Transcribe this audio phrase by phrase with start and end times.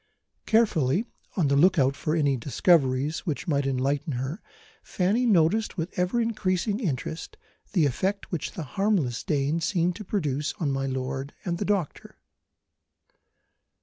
[0.47, 1.05] Carefully
[1.37, 4.41] on the look out for any discoveries which might enlighten her,
[4.81, 7.37] Fanny noticed with ever increasing interest
[7.73, 12.17] the effect which the harmless Dane seemed to produce on my lord and the doctor.